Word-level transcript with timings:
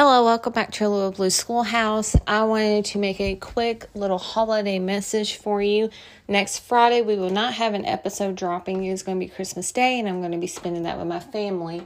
Hello, 0.00 0.24
welcome 0.24 0.52
back 0.52 0.70
to 0.70 0.88
Little 0.88 1.10
Blue 1.10 1.28
Schoolhouse. 1.28 2.14
I 2.24 2.44
wanted 2.44 2.84
to 2.84 2.98
make 2.98 3.20
a 3.20 3.34
quick 3.34 3.86
little 3.94 4.18
holiday 4.18 4.78
message 4.78 5.34
for 5.34 5.60
you. 5.60 5.90
Next 6.28 6.60
Friday, 6.60 7.02
we 7.02 7.16
will 7.16 7.30
not 7.30 7.54
have 7.54 7.74
an 7.74 7.84
episode 7.84 8.36
dropping. 8.36 8.84
It's 8.84 9.02
going 9.02 9.18
to 9.18 9.26
be 9.26 9.28
Christmas 9.28 9.72
Day, 9.72 9.98
and 9.98 10.08
I'm 10.08 10.20
going 10.20 10.30
to 10.30 10.38
be 10.38 10.46
spending 10.46 10.84
that 10.84 10.98
with 10.98 11.08
my 11.08 11.18
family. 11.18 11.84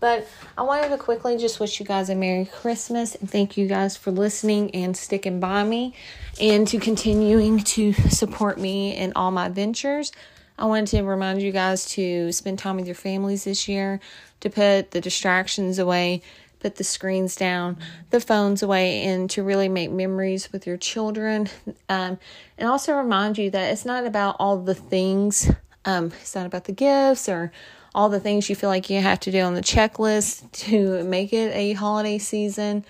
But 0.00 0.26
I 0.58 0.62
wanted 0.62 0.88
to 0.88 0.98
quickly 0.98 1.38
just 1.38 1.60
wish 1.60 1.78
you 1.78 1.86
guys 1.86 2.10
a 2.10 2.16
Merry 2.16 2.46
Christmas 2.46 3.14
and 3.14 3.30
thank 3.30 3.56
you 3.56 3.68
guys 3.68 3.96
for 3.96 4.10
listening 4.10 4.74
and 4.74 4.96
sticking 4.96 5.38
by 5.38 5.62
me 5.62 5.94
and 6.40 6.66
to 6.66 6.80
continuing 6.80 7.60
to 7.60 7.92
support 7.92 8.58
me 8.58 8.96
in 8.96 9.12
all 9.14 9.30
my 9.30 9.48
ventures. 9.48 10.10
I 10.58 10.66
wanted 10.66 10.88
to 10.96 11.02
remind 11.02 11.40
you 11.40 11.52
guys 11.52 11.86
to 11.90 12.32
spend 12.32 12.58
time 12.58 12.76
with 12.76 12.86
your 12.86 12.96
families 12.96 13.44
this 13.44 13.68
year, 13.68 14.00
to 14.40 14.50
put 14.50 14.90
the 14.90 15.00
distractions 15.00 15.78
away 15.78 16.22
put 16.62 16.76
the 16.76 16.84
screens 16.84 17.34
down, 17.34 17.76
the 18.10 18.20
phones 18.20 18.62
away, 18.62 19.02
and 19.02 19.28
to 19.30 19.42
really 19.42 19.68
make 19.68 19.90
memories 19.90 20.52
with 20.52 20.66
your 20.66 20.76
children. 20.76 21.48
Um, 21.88 22.18
and 22.56 22.68
also 22.68 22.94
remind 22.94 23.36
you 23.36 23.50
that 23.50 23.72
it's 23.72 23.84
not 23.84 24.06
about 24.06 24.36
all 24.38 24.56
the 24.56 24.74
things, 24.74 25.50
um, 25.84 26.12
it's 26.20 26.34
not 26.34 26.46
about 26.46 26.64
the 26.64 26.72
gifts 26.72 27.28
or 27.28 27.52
all 27.94 28.08
the 28.08 28.20
things 28.20 28.48
you 28.48 28.56
feel 28.56 28.70
like 28.70 28.88
you 28.88 29.00
have 29.00 29.20
to 29.20 29.30
do 29.30 29.40
on 29.40 29.54
the 29.54 29.60
checklist 29.60 30.50
to 30.52 31.02
make 31.04 31.32
it 31.32 31.52
a 31.54 31.72
holiday 31.74 32.18
season. 32.18 32.84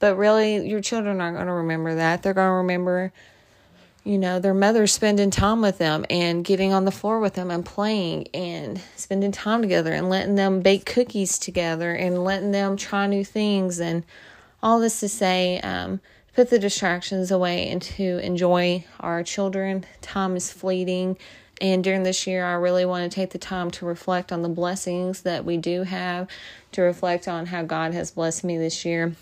But 0.00 0.16
really, 0.16 0.66
your 0.68 0.80
children 0.80 1.20
aren't 1.20 1.36
going 1.36 1.46
to 1.48 1.52
remember 1.52 1.96
that. 1.96 2.22
They're 2.22 2.34
going 2.34 2.48
to 2.48 2.54
remember 2.54 3.12
you 4.04 4.18
know, 4.18 4.38
their 4.38 4.54
mother 4.54 4.86
spending 4.86 5.30
time 5.30 5.60
with 5.60 5.78
them 5.78 6.06
and 6.08 6.44
getting 6.44 6.72
on 6.72 6.84
the 6.84 6.90
floor 6.90 7.20
with 7.20 7.34
them 7.34 7.50
and 7.50 7.64
playing 7.64 8.28
and 8.32 8.80
spending 8.96 9.32
time 9.32 9.60
together 9.60 9.92
and 9.92 10.08
letting 10.08 10.34
them 10.34 10.60
bake 10.60 10.86
cookies 10.86 11.38
together 11.38 11.92
and 11.92 12.24
letting 12.24 12.52
them 12.52 12.76
try 12.76 13.06
new 13.06 13.24
things 13.24 13.80
and 13.80 14.04
all 14.62 14.80
this 14.80 15.00
to 15.00 15.08
say, 15.08 15.60
um, 15.60 16.00
put 16.34 16.50
the 16.50 16.58
distractions 16.58 17.30
away 17.30 17.68
and 17.68 17.82
to 17.82 18.18
enjoy 18.18 18.84
our 19.00 19.22
children. 19.22 19.84
Time 20.00 20.36
is 20.36 20.52
fleeting. 20.52 21.18
And 21.60 21.82
during 21.82 22.04
this 22.04 22.26
year, 22.26 22.44
I 22.44 22.52
really 22.52 22.84
want 22.84 23.10
to 23.10 23.14
take 23.14 23.30
the 23.30 23.38
time 23.38 23.70
to 23.72 23.86
reflect 23.86 24.30
on 24.30 24.42
the 24.42 24.48
blessings 24.48 25.22
that 25.22 25.44
we 25.44 25.56
do 25.56 25.82
have, 25.82 26.28
to 26.72 26.82
reflect 26.82 27.26
on 27.26 27.46
how 27.46 27.64
God 27.64 27.92
has 27.94 28.12
blessed 28.12 28.44
me 28.44 28.56
this 28.56 28.84
year 28.84 29.14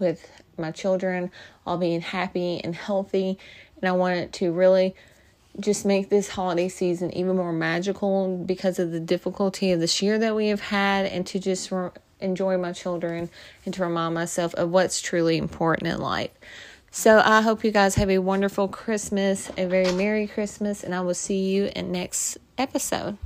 with 0.00 0.30
my 0.56 0.70
children 0.70 1.30
all 1.66 1.78
being 1.78 2.00
happy 2.00 2.60
and 2.62 2.74
healthy 2.74 3.38
and 3.80 3.88
I 3.88 3.92
wanted 3.92 4.32
to 4.34 4.52
really 4.52 4.94
just 5.60 5.84
make 5.84 6.08
this 6.08 6.30
holiday 6.30 6.68
season 6.68 7.12
even 7.16 7.36
more 7.36 7.52
magical 7.52 8.36
because 8.36 8.78
of 8.78 8.92
the 8.92 9.00
difficulty 9.00 9.72
of 9.72 9.80
this 9.80 10.00
year 10.02 10.18
that 10.18 10.34
we 10.34 10.48
have 10.48 10.60
had 10.60 11.06
and 11.06 11.26
to 11.28 11.38
just 11.38 11.70
re- 11.72 11.90
enjoy 12.20 12.56
my 12.56 12.72
children 12.72 13.28
and 13.64 13.74
to 13.74 13.82
remind 13.82 14.14
myself 14.14 14.54
of 14.54 14.70
what's 14.70 15.00
truly 15.00 15.36
important 15.36 15.88
in 15.88 15.98
life. 15.98 16.30
So 16.90 17.20
I 17.24 17.42
hope 17.42 17.64
you 17.64 17.70
guys 17.70 17.96
have 17.96 18.10
a 18.10 18.18
wonderful 18.18 18.68
Christmas, 18.68 19.50
a 19.56 19.66
very 19.66 19.92
Merry 19.92 20.26
Christmas, 20.26 20.82
and 20.82 20.94
I 20.94 21.00
will 21.02 21.14
see 21.14 21.50
you 21.50 21.70
in 21.76 21.92
next 21.92 22.38
episode. 22.56 23.18